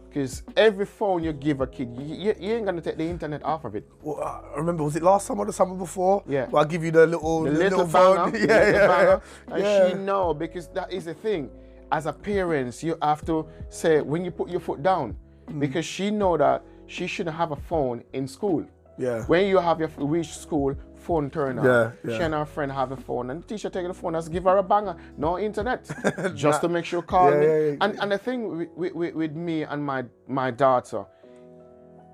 [0.09, 3.65] because every phone you give a kid, you, you, ain't gonna take the internet off
[3.65, 3.85] of it.
[4.03, 6.23] Well, I remember, was it last summer or the summer before?
[6.29, 6.47] Yeah.
[6.47, 8.17] Where I give you the little, The the little, phone.
[8.33, 9.55] banger, yeah, little yeah, banger, yeah.
[9.55, 9.89] and yeah.
[9.89, 11.51] she know because that is the thing.
[11.91, 15.17] As a parent, you have to say when you put your foot down,
[15.49, 15.59] Mm.
[15.59, 18.65] because she know that she shouldn't have a phone in school.
[18.97, 19.25] Yeah.
[19.27, 21.65] When you have your reach school, phone turn on.
[21.65, 22.17] Yeah, yeah.
[22.17, 24.45] She and her friend have a phone, and the teacher take the phone and give
[24.45, 24.97] her a banger.
[25.17, 25.81] No internet,
[26.35, 27.47] just to make sure call Yeah, me.
[27.47, 27.77] yeah.
[27.83, 28.41] And and the thing
[28.77, 30.01] with, with, with me and my
[30.41, 31.05] my daughter,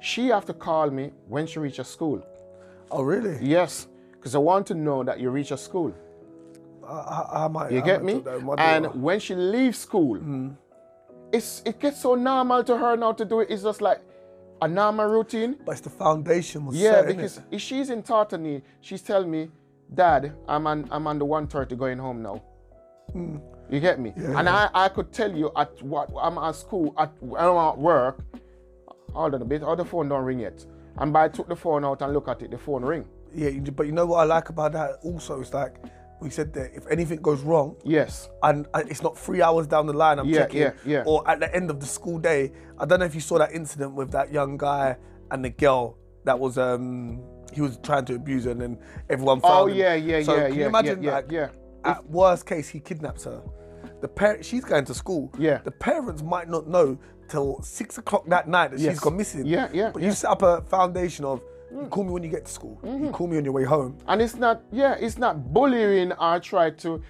[0.01, 2.20] she have to call me when she reaches school.
[2.90, 3.37] Oh, really?
[3.42, 5.92] Yes, because I want to know that you reach a school.
[6.88, 7.70] I, I, might.
[7.72, 8.14] You I get me?
[8.14, 10.57] do that with my And when she leaves school, mm.
[11.33, 13.51] it's it gets so normal to her now to do it.
[13.51, 14.01] It's just like
[14.62, 15.57] a normal routine.
[15.64, 19.51] but it's the foundation was Yeah, set, because if she's in Tartany, she's telling me,
[19.94, 22.42] Dad, I'm on I'm on the 130 going home now.
[23.12, 23.38] Hmm.
[23.71, 24.12] You get me?
[24.16, 28.25] and I, I could tell you at what I'm at school, at I'm at work.
[29.14, 30.64] Hold on a bit, oh the phone don't ring yet.
[30.99, 33.07] And by I took the phone out and look at it, the phone ring.
[33.35, 35.77] Yeah, but you know what I like about that also is like
[36.20, 38.28] we said that if anything goes wrong Yes.
[38.42, 41.02] and it's not three hours down the line, I'm Yeah, checking, yeah, yeah.
[41.07, 42.52] or at the end of the school day.
[42.78, 44.96] I don't know if you saw that incident with that young guy
[45.31, 48.78] and the girl that was um he was trying to abuse her and then
[49.09, 49.76] everyone found Oh him.
[49.76, 51.48] yeah, yeah, So yeah, can yeah, you imagine yeah, like yeah.
[51.85, 53.40] at worst case he kidnaps her.
[54.00, 55.33] The parent she's going to school.
[55.38, 55.59] Yeah.
[55.64, 58.92] The parents might not know till six o'clock that night that Yes.
[58.94, 59.46] she's gone missing.
[59.46, 60.09] Yeah, yeah, But yeah.
[60.09, 62.78] you set up a foundation of you call me when you get to school.
[62.83, 63.04] Mm-hmm.
[63.07, 63.96] You call me on your way home.
[64.07, 67.02] And it's not, yeah, it's not bullying or try to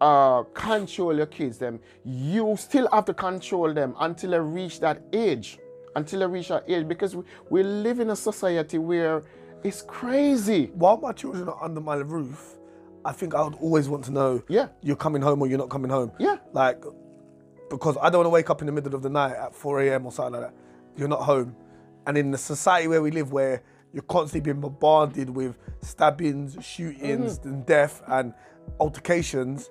[0.00, 1.58] uh, control your kids.
[1.58, 5.58] Them, you still have to control them until they reach that age.
[5.94, 9.22] Until they reach that age, because we, we live in a society where
[9.62, 10.70] it's crazy.
[10.74, 12.54] While my children are under my roof,
[13.04, 14.68] I think I would always want to know Yeah.
[14.80, 16.12] you're coming home or you're not coming home.
[16.18, 16.36] Yeah.
[16.52, 16.82] Like,
[17.68, 19.82] because I don't want to wake up in the middle of the night at 4
[19.82, 20.06] a.m.
[20.06, 20.54] or something like that.
[20.96, 21.54] You're not home.
[22.06, 27.38] And in the society where we live, where you're constantly being bombarded with stabbings, shootings,
[27.38, 27.48] Mm-hmm.
[27.48, 28.32] and death and
[28.80, 29.70] altercations,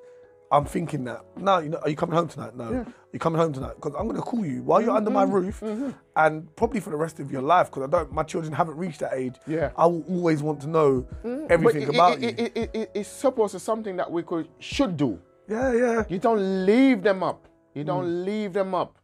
[0.51, 2.55] I'm thinking that, no, you know, are you coming home tonight?
[2.57, 2.85] No.
[3.13, 5.33] You're coming home tonight because I'm going to call you while you're under my Mm-hmm.
[5.33, 8.75] roof and probably for the rest of your life because I don't, my children haven't
[8.77, 9.35] reached that age.
[9.47, 9.71] Yeah.
[9.77, 12.45] I will always want to know But everything it, about it, you.
[12.45, 15.19] it, it, it, it's supposed to be something that we could should do.
[15.47, 16.03] yeah, yeah.
[16.09, 17.47] You don't leave them up.
[17.73, 18.97] You don't leave them up.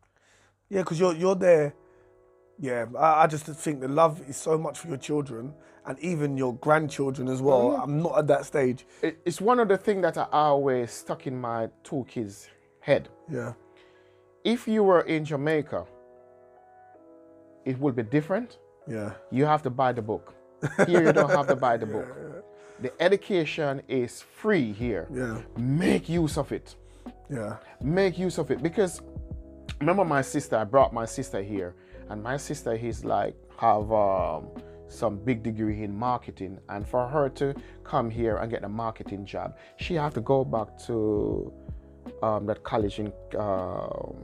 [0.69, 1.73] Yeah, because you're you're there.
[2.59, 5.53] Yeah, I, I just think the love is so much for your children
[5.85, 7.69] and even your grandchildren as well.
[7.71, 7.81] Mm-hmm.
[7.83, 8.85] I'm not at that stage.
[9.01, 13.09] It- It's one of the things that I always stuck in my two kids' head.
[13.31, 13.53] Yeah,
[14.43, 15.85] if you were in Jamaica,
[17.65, 18.57] it would be different.
[18.87, 20.33] yeah, You have to buy the book.
[20.87, 22.07] Here, you don't have to buy the book.
[22.79, 25.07] The education is free here.
[25.11, 26.75] yeah, Make use of it.
[27.27, 29.01] yeah, Make use of it because
[29.79, 30.55] remember my sister.
[30.57, 31.73] I brought my sister here,
[32.09, 34.47] and my sister is like have um,
[34.87, 39.25] some big degree in marketing, and for her to come here and get a marketing
[39.25, 41.51] job, she have to go back to
[42.23, 43.11] um, that college in.
[43.37, 44.15] Um,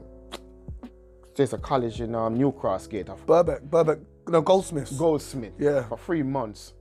[1.36, 4.92] there's a college in um, New Cross Gate of Birkbeck, Birkbeck, no Goldsmiths.
[4.96, 5.82] Goldsmith Yeah.
[5.88, 6.74] for three months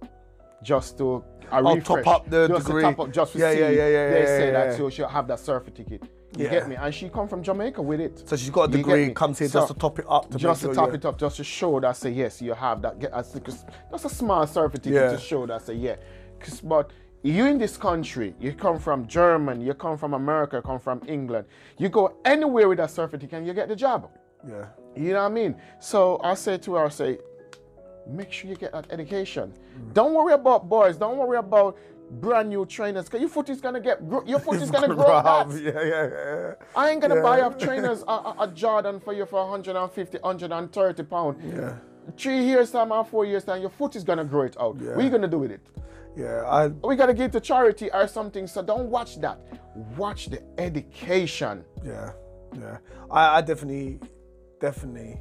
[0.61, 2.83] just to uh, Oh, refresh, top up the just degree.
[2.83, 4.71] To top up, just to Yeah, see yeah, yeah, yeah, they yeah, say yeah, that
[4.71, 4.77] yeah.
[4.77, 6.03] so she'll have that certificate.
[6.37, 6.51] You Yeah.
[6.51, 6.75] get me?
[6.75, 8.27] And she come from Jamaica with it.
[8.27, 10.29] so she's got a degree, comes here So, just to top it up.
[10.31, 12.81] To just to sure, top it up, just to show that say yes, you have
[12.81, 12.99] that.
[12.99, 15.11] Get that's a small certificate Yeah.
[15.11, 15.95] to show that say yeah.
[16.39, 16.91] 'Cause- but
[17.21, 21.01] you in this country, you come from Germany, you come from America, you come from
[21.07, 21.45] England.
[21.77, 24.09] You go anywhere with that certificate, and you get the job.
[24.45, 24.65] Yeah,
[24.95, 25.55] You know what I mean?
[25.79, 27.19] So I say to her, I say,
[28.05, 29.53] make sure you get that education.
[29.93, 30.97] Don't worry about boys.
[30.97, 31.77] Don't worry about
[32.21, 33.09] brand new trainers.
[33.09, 35.07] Cause your foot is gonna get your foot is gonna grow.
[35.51, 36.53] Yeah, yeah, yeah.
[36.75, 37.21] I ain't gonna Yeah.
[37.21, 41.37] buy up trainers a, a, a Jordan for you for 150, 130 pound.
[41.43, 41.75] Yeah,
[42.17, 44.75] Three years time or four years time, your foot is gonna grow it out.
[44.75, 45.61] What are you gonna do with it?
[46.15, 46.43] yeah.
[46.45, 48.45] I We gotta give to charity or something.
[48.47, 49.39] So don't watch that.
[49.97, 51.63] Watch the education.
[51.83, 52.11] Yeah,
[52.59, 52.77] yeah.
[53.09, 53.99] I, I definitely,
[54.59, 55.19] definitely,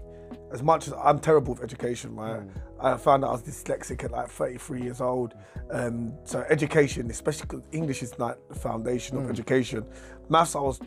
[0.53, 2.43] as much as I'm terrible with education, right?
[2.81, 5.35] I found out I was dyslexic at like 33 years old.
[5.71, 9.85] Um, so education, especially English is like the foundation of education.
[10.29, 10.81] Maths, I was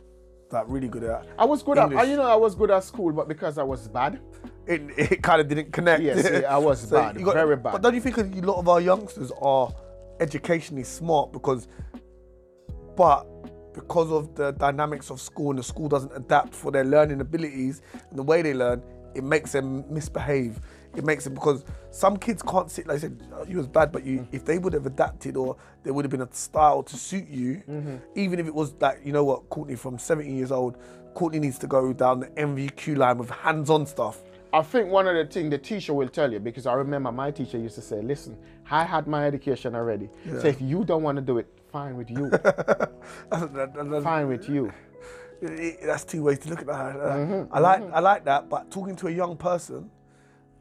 [0.51, 1.25] like really good at.
[1.39, 3.87] I was good at, you know, I was good at school, but because I was
[3.87, 4.21] bad.
[4.67, 6.01] It, it kind of didn't connect.
[6.01, 7.73] Yes, yeah, I was bad, you very bad.
[7.73, 9.73] But don't you think a lot of our youngsters are
[10.19, 11.67] educationally smart because,
[12.95, 13.25] but
[13.73, 17.81] because of the dynamics of school and the school doesn't adapt for their learning abilities
[18.09, 18.81] and the way they learn,
[19.15, 20.59] it makes them misbehave.
[20.95, 22.87] It makes them because some kids can't sit.
[22.87, 25.57] Like I said, "Oh, you was bad, but you if they would have adapted or
[25.83, 27.97] there would have been a style to suit you, mm-hmm.
[28.15, 30.77] even if it was that you know what, Courtney from 17 years old,
[31.13, 34.19] Courtney needs to go down the NVQ line with hands-on stuff.
[34.53, 37.29] I think one of the things the teacher will tell you, because I remember my
[37.29, 38.37] teacher used to say, listen,
[38.71, 40.09] I had my education already.
[40.39, 42.29] So if you don't want to do it, fine with you.
[44.01, 44.71] Fine with you.
[45.41, 46.73] That's two ways to look at that.
[46.99, 49.89] Uh, Mm-hmm, I like I like that, but talking to a young person,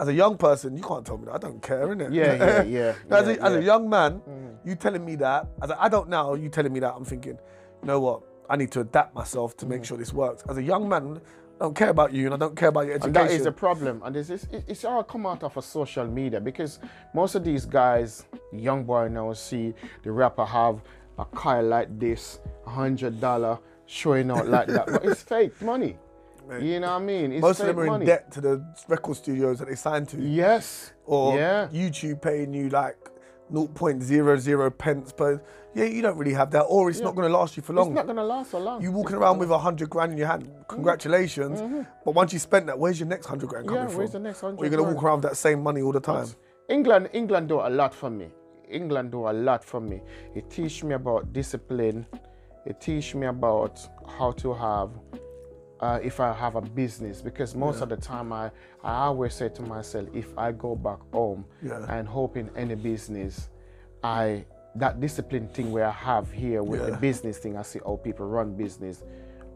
[0.01, 1.35] as a young person, you can't tell me that.
[1.35, 2.13] I don't care, innit?
[2.13, 2.63] Yeah, yeah,
[3.11, 3.61] yeah, as, yeah, a, as a yeah.
[3.61, 3.65] Mm.
[3.65, 4.23] young man,
[4.65, 7.39] you telling me that, as a, I don't now, you telling me that, I'm thinking,
[7.83, 8.23] you know what?
[8.49, 9.87] I need to adapt myself to make Mm.
[9.87, 10.43] sure this works.
[10.49, 11.21] As a young man,
[11.61, 13.17] I don't care about you and I don't care about your education.
[13.17, 14.03] And that is the problem.
[14.05, 16.79] And this is it- it's all come out of a social media because
[17.15, 20.83] most of these guys, young boy now see the rapper have
[21.19, 24.87] a car like this, a hundred dollar showing out like that.
[24.87, 25.99] But it's fake money.
[26.61, 27.33] You know what I mean?
[27.33, 28.03] It's Most of them are money.
[28.03, 30.21] in debt to the record studios that they signed to.
[30.21, 30.93] Yes.
[31.07, 31.69] or yeah.
[31.73, 32.99] YouTube paying you like
[33.51, 35.41] 0.00 pence per.
[35.75, 37.89] Yeah, you don't really have that, or it's not going to last you for long.
[37.89, 38.81] It's not gonna last so long.
[38.83, 41.61] you walking around with a hundred grand in your hand, congratulations.
[42.05, 43.89] But once you spent that, where's your next hundred grand coming Mm-hmm.
[43.89, 43.99] Yeah, from?
[43.99, 46.27] where's the next Or you're gonna walk around with that same money all the time.
[46.69, 48.29] England, England do a lot for me.
[48.69, 50.01] England do a lot for me.
[50.35, 52.07] It teach me about discipline.
[52.67, 53.87] It teach me about
[54.19, 54.91] how to have,
[55.81, 58.51] uh, if I have a business, because most of the time I,
[58.83, 61.85] I always say to myself, if I go back home Yeah.
[61.89, 63.51] and open any business,
[64.03, 64.45] I
[64.77, 68.27] that discipline thing where I have here with the business thing, I see how people
[68.27, 69.05] run business,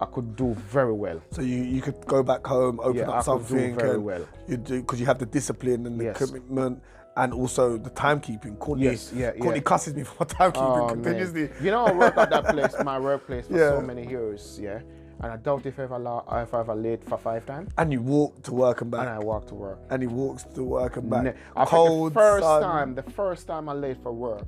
[0.01, 1.21] I could do very well.
[1.33, 3.95] So you, you could go back home, open Yeah, I up could do something, very
[3.95, 4.25] and well.
[4.47, 6.19] you do because you have the discipline and the Yes.
[6.19, 6.81] commitment,
[7.19, 8.59] and also the timekeeping.
[8.59, 9.71] Courtney, Yes, yeah, Courtney yeah.
[9.71, 11.51] cusses me for my timekeeping Oh, man.
[11.65, 13.71] You know, I work at that place, my workplace, for Yeah.
[13.71, 14.81] so many years, yeah.
[15.21, 17.73] And I doubt if I ever, la- if I ever late for five times.
[17.77, 19.81] And you walk to work and back, And I walk to work.
[19.91, 21.35] and he walks to work and back.
[21.57, 22.63] I Cold the first sun.
[22.63, 24.47] time, the first time I late for work,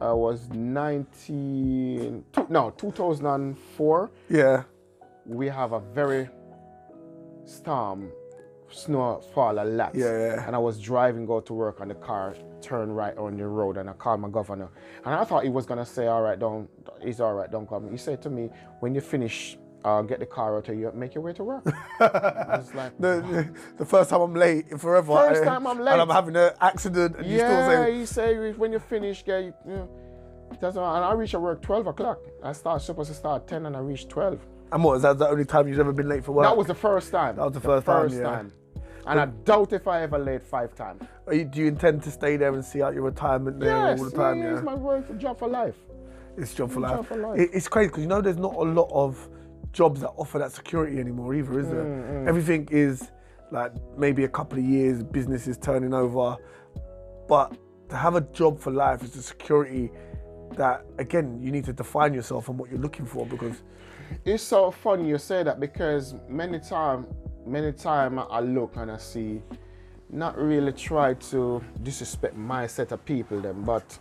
[0.00, 4.10] I was 19, two, no, 2004.
[4.28, 4.64] Yeah,
[5.26, 6.28] We have a very
[7.44, 8.10] storm,
[8.72, 9.94] snow fall a lot.
[9.94, 10.46] Yeah, yeah.
[10.46, 13.76] And I was driving, go to work, and the car turned right on the road,
[13.76, 14.68] and I called my governor.
[15.04, 16.68] And I thought he was gonna say, "All right, don't,
[17.00, 20.26] it's all right, don't come." He said to me, "When you finish, uh, get the
[20.26, 21.64] car out, of you make your way to work."
[22.00, 25.14] I like, the, the, the first time I'm late in forever.
[25.14, 25.92] First eh, time I'm late.
[25.92, 29.24] And I'm having an accident, and you still Yeah, say, he said when you finish,
[29.24, 29.88] get you know,
[30.60, 30.94] that's all.
[30.96, 32.18] And I reach at work 12 o'clock.
[32.42, 34.38] I start supposed to start 10 and I reach 12.
[34.72, 36.44] and what, is that the only time you've ever been late for work?
[36.44, 37.36] That was the first time.
[37.36, 38.42] That was the first time, yeah.
[39.06, 41.02] And I doubt if I ever laid five times.
[41.30, 44.04] You- do you intend to stay there and see out your retirement there Yes, all
[44.10, 44.38] the time?
[44.38, 45.76] yeah, it's my work job for life.
[46.36, 47.06] it's job for job life.
[47.06, 47.38] for life.
[47.40, 49.28] It- it's crazy because you know there's not a lot of
[49.72, 51.84] jobs that offer that security anymore either, is there?
[51.84, 53.10] Mm, Everything is
[53.50, 56.36] like maybe a couple of years, business is turning over,
[57.28, 57.52] but
[57.90, 59.90] to have a job for life is the security
[60.56, 63.62] that again you need to define yourself and what you're looking for because
[64.24, 67.06] It's so funny you say that because many time,
[67.46, 69.42] many time I look and I see,
[70.10, 73.98] not really try to disrespect my set of people them, but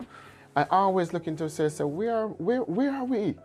[0.56, 3.36] I always look into say, say where, where, where are we?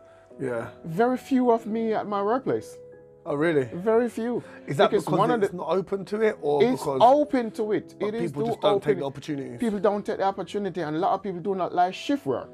[0.40, 0.68] yeah.
[0.84, 2.78] Very few of me at my workplace.
[3.24, 3.64] Oh really?
[3.74, 4.42] Very few.
[4.68, 7.50] Is that because, one of it's the not open to it, or it's because open
[7.52, 7.94] to it.
[7.98, 9.56] It is people just don't take the opportunity.
[9.58, 12.50] People don't take the opportunity, and a lot of people do not like shift work.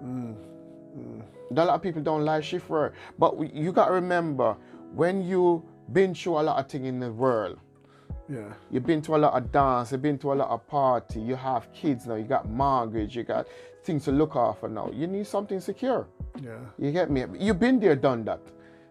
[0.00, 0.36] Mm,
[0.96, 1.22] mm.
[1.50, 4.56] A lot of people don't like shift work, but you got to remember
[4.94, 7.58] when you been through a lot of things in the world.
[8.28, 11.20] yeah, You've been to a lot of dance, you've been to a lot of party,
[11.20, 13.46] you have kids now, you got mortgage, you got
[13.84, 14.90] things to look after now.
[14.92, 16.08] You need something secure.
[16.42, 16.58] yeah.
[16.78, 17.24] You get me?
[17.38, 18.40] You've been there, done that.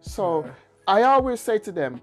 [0.02, 0.46] So
[0.88, 2.00] I always say to them,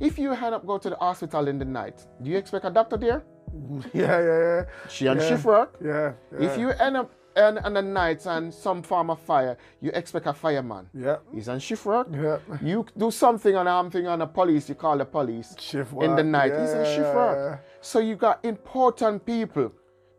[0.00, 2.70] if you hand up go to the hospital in the night, do you expect a
[2.70, 3.22] doctor there?
[3.94, 4.64] Yeah, yeah, yeah.
[4.90, 5.28] She on Yeah.
[5.28, 5.76] shift work.
[5.82, 9.90] Yeah, If you end up on, on the night and some form of fire, you
[9.94, 10.88] expect a fireman.
[10.94, 11.16] Yeah.
[11.32, 12.08] He's on shift work.
[12.12, 12.38] Yeah.
[12.62, 15.54] You do something on something on the police, you call the police.
[15.58, 16.04] Shift work.
[16.04, 17.64] In the night, he's on shift work.
[17.80, 19.72] So you got important people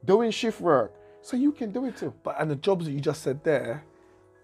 [0.06, 0.93] doing shift work.
[1.21, 2.13] So you can do it too.
[2.23, 3.84] But and the jobs that you just said there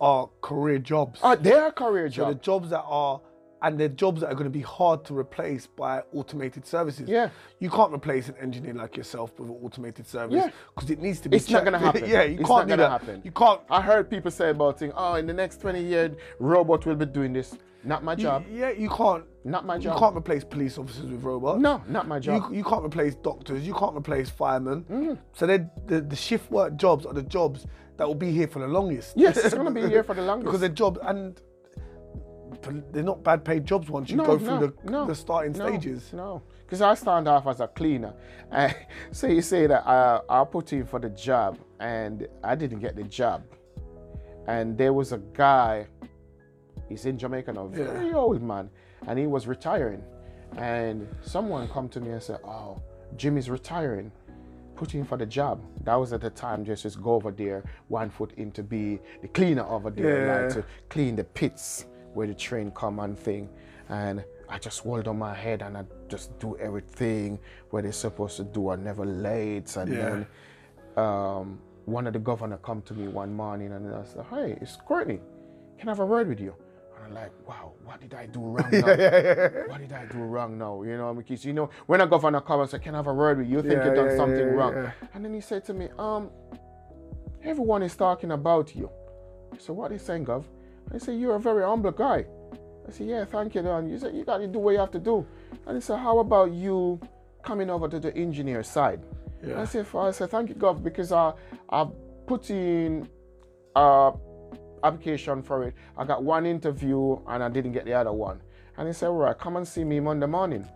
[0.02, 1.20] are career jobs.
[1.24, 3.22] Uh, they're career so the jobs that are
[3.64, 7.08] and they're jobs that are going to be hard to replace by automated services.
[7.10, 7.30] Yeah.
[7.60, 10.50] You can't replace an engineer like yourself with an automated service Yeah.
[10.76, 12.06] because it needs to be It's not gonna happen.
[12.06, 12.92] yeah, you It's can't not do that.
[12.92, 13.22] happen.
[13.24, 16.86] You can't I heard people say about thing, oh, in the next 20 years, robot
[16.86, 17.58] will be doing this.
[17.86, 18.46] Not my job.
[18.52, 19.94] Yeah, you can't Not my job.
[19.96, 21.62] You can't replace police officers with robots.
[21.62, 22.50] No, not my job.
[22.52, 23.66] You, you can't replace doctors.
[23.68, 24.86] You can't replace firemen.
[24.90, 25.18] Mm.
[25.34, 27.66] So then the, the shift work jobs are the jobs
[27.98, 29.14] that will be here for the longest.
[29.18, 30.46] Yes, it's gonna be here for the longest.
[30.48, 31.40] because they're jobs and
[32.92, 35.54] they're not bad paid jobs once you No, go through no, the, no, the starting
[35.54, 36.12] no, stages.
[36.14, 38.14] No, because I started off as a cleaner.
[38.52, 38.76] And
[39.12, 42.96] so you say that uh, I put in for the job and I didn't get
[42.96, 43.44] the job.
[44.48, 45.88] And there was a guy,
[46.90, 48.70] he's in Jamaica now, very old man,
[49.08, 50.04] and he was retiring.
[50.58, 52.80] And someone come to me and said, "Oh,
[53.16, 54.12] Jimmy's retiring.
[54.76, 56.64] Put in for the job." That was at the time.
[56.64, 60.42] Just just go over there, one foot in to be the cleaner over there, Yeah.
[60.44, 63.50] like to clean the pits where the train come and thing.
[63.90, 68.38] And I just hold on my head and I just do everything where they're supposed
[68.38, 68.70] to do.
[68.70, 69.76] I never late.
[69.76, 70.10] And Yeah.
[70.96, 74.58] then um, one of the governor come to me one morning and I said, "Hey,
[74.62, 75.20] it's Courtney.
[75.78, 76.54] Can I have a word with you?"
[76.96, 78.88] And I'm like, "Wow, what did I do wrong now?
[79.68, 80.84] what did I do wrong now?
[80.84, 83.14] You know, because you know when a governor comes and say, "Can I have a
[83.14, 84.76] word with you?" You think Yeah, you done something wrong.
[85.14, 86.30] And then he said to me, "Um,
[87.44, 88.90] everyone is talking about you."
[89.60, 90.46] So "What they saying, Gov?"
[90.94, 92.26] I said, "You're a very humble guy."
[92.88, 94.92] I said, "Yeah, thank you, Don." You said, "You got to do what you have
[94.92, 95.26] to do."
[95.66, 97.00] And he said, "How about you
[97.44, 99.02] coming over to the engineer side?"
[99.46, 99.62] Yeah.
[99.62, 101.34] I said, I said, thank you, Gov, because I
[101.70, 101.86] I
[102.26, 103.10] put in
[103.76, 104.12] uh
[104.84, 105.74] application for it.
[105.98, 108.42] I got one interview and I didn't get the other one.
[108.78, 110.68] And he said, all right, come and see me Monday morning.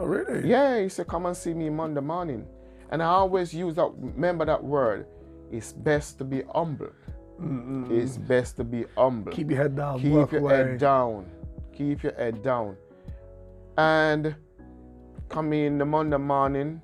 [0.00, 0.48] Oh, really?
[0.48, 2.46] Yeah, he said, come and see me Monday morning.
[2.90, 5.06] And I always use that, remember that word.
[5.52, 6.90] It's best to be humble.
[7.90, 9.32] It's best to be humble.
[9.32, 10.00] Keep your head down.
[10.00, 10.56] Keep your away.
[10.56, 11.26] head down.
[11.72, 12.76] Keep your head down.
[13.76, 14.34] And
[15.28, 16.80] come in the Monday morning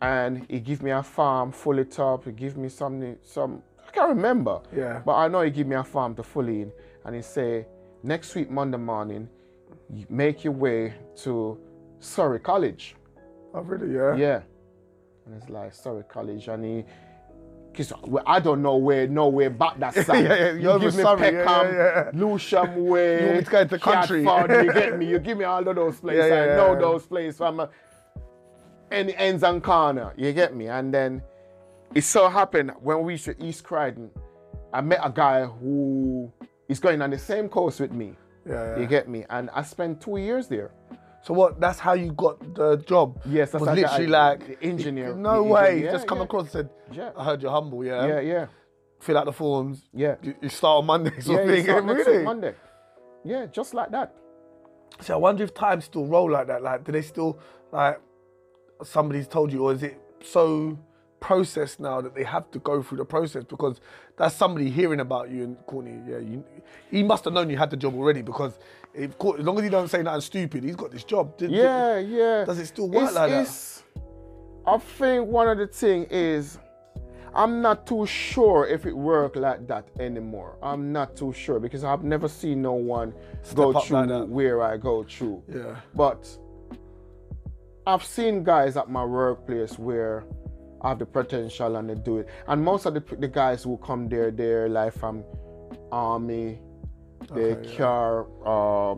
[0.00, 2.24] and he give me a farm, full it up.
[2.24, 4.60] He give me something, some, I can't remember.
[4.74, 5.02] Yeah.
[5.04, 6.72] But I know he give me a farm to full in.
[7.04, 7.66] And he say,
[8.02, 9.28] next week, Monday morning,
[9.92, 11.58] you make your way to
[11.98, 12.96] Surrey College.
[13.54, 13.94] Oh, really?
[13.94, 14.14] Yeah.
[14.16, 14.40] Yeah.
[15.26, 16.84] And it's like Surrey College, and he,
[18.26, 20.24] I don't know where, nowhere but that side.
[20.24, 22.10] yeah, you you're give me yeah, Peckham, yeah, yeah.
[22.12, 24.24] Lewisham Way, You to the country?
[24.24, 25.06] Catford, you get me.
[25.06, 26.26] You give me all of those places.
[26.28, 26.80] Yeah, yeah, I know yeah.
[26.80, 27.66] those places from uh,
[28.90, 30.12] any ends and corner.
[30.16, 30.68] You get me?
[30.68, 31.22] And then
[31.94, 34.10] it so happened when we reached East Croydon,
[34.72, 36.32] I met a guy who
[36.68, 38.14] is going on the same course with me.
[38.48, 39.24] Yeah, You get me?
[39.30, 40.72] And I spent two years there.
[41.22, 41.60] So what?
[41.60, 43.20] That's how you got the job.
[43.26, 45.68] Yes, that's was got- literally like the engineer- No the way.
[45.70, 46.24] engineer, just come yeah.
[46.24, 47.10] across and said, Yeah.
[47.16, 47.84] "I heard you're humble.
[47.84, 48.06] Yeah.
[48.06, 48.46] Yeah, yeah,
[49.00, 49.88] Fill out the forms.
[49.92, 50.16] yeah.
[50.22, 51.18] You, you start on Monday.
[51.20, 51.64] Sort Yeah, of you thing.
[51.64, 52.22] start really?
[52.24, 52.54] Monday.
[53.24, 54.14] Yeah, just like that.
[55.00, 56.62] So I wonder if times still roll like that.
[56.62, 57.38] Like, do they still
[57.72, 58.00] like
[58.82, 60.78] somebody's told you, or is it so
[61.20, 63.80] processed now that they have to go through the process because
[64.16, 66.00] that's somebody hearing about you and Courtney.
[66.04, 66.44] Yeah, you,
[66.90, 68.58] he must have known you had the job already because
[68.94, 71.36] if, as long as he don't say nothing stupid, he's got this job.
[71.38, 72.44] Did- Yeah, yeah.
[72.44, 73.82] Does it still work It's- like that?
[74.64, 76.58] I think one of the thing is
[77.34, 80.56] I'm not too sure if it work like that anymore.
[80.62, 83.14] I'm not too sure because I've never seen no one
[83.54, 85.42] go up like through where I go through.
[85.48, 85.76] Yeah.
[85.94, 86.28] But
[87.86, 90.24] I've seen guys at my workplace where
[90.82, 92.28] I have the potential and they do it.
[92.46, 95.24] And most of the, the guys who come there, they're like from
[95.90, 96.60] army,
[97.28, 98.94] the Okay, car uh,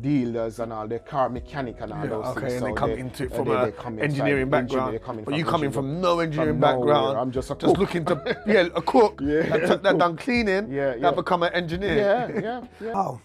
[0.00, 2.52] dealers and all, the car mechanic and all Yeah, those okay, things.
[2.54, 4.82] and they So come into it uh, from they- a they come engineering background.
[4.94, 6.76] engineer, coming but you from coming from no engineering nowhere.
[6.94, 7.18] background.
[7.18, 8.14] I'm just a just looking to
[8.46, 9.20] yeah a cook.
[9.22, 10.72] Yeah, that, a that done cleaning.
[10.72, 11.10] Yeah, That yeah.
[11.10, 11.96] become an engineer.
[11.96, 12.92] Yeah, yeah, yeah.
[12.94, 13.20] Wow.